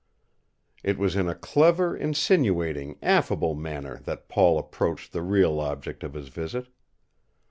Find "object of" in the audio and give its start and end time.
5.59-6.15